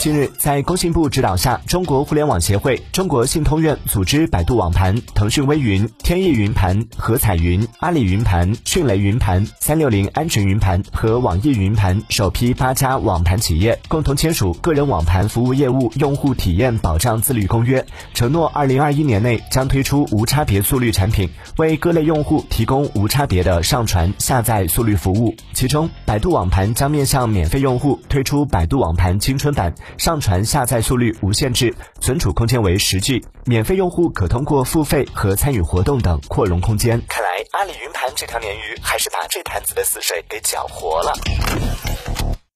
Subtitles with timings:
[0.00, 17.82] 近日，在工信部指导下，中国互联网协会、中国信通院组织百度网盘、腾讯微云、天翼云盘、和彩云、阿里云盘、迅雷云盘、三六零安全云盘和网易云盘首批八家网盘企业共同签署《个人网盘服务业务用户体验保障自律公约》，
[18.14, 21.28] 承诺二零二一年内将推出无差别速率产品，
[21.58, 25.34] 为各类用户提供无差别的上传、下载速率服务。
[25.52, 33.24] 其中，百度网盘将面向免费用户推出百度网盘青春版，上传下载速率无限制，存储空间为十 G。
[33.44, 37.02] 免费用户可通过付费和参与活动等扩容空间。
[37.08, 41.12] 看来阿里云盘这条鲶鱼还是把这坛子的死水给搅活了。